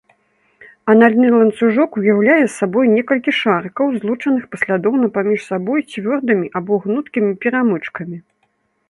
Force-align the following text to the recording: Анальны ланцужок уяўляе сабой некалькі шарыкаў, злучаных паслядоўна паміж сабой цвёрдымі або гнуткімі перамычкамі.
Анальны 0.91 1.27
ланцужок 1.33 1.91
уяўляе 1.99 2.37
сабой 2.59 2.85
некалькі 2.95 3.31
шарыкаў, 3.41 3.91
злучаных 3.99 4.47
паслядоўна 4.55 5.07
паміж 5.19 5.39
сабой 5.53 5.79
цвёрдымі 5.91 6.47
або 6.61 6.73
гнуткімі 6.87 7.31
перамычкамі. 7.45 8.17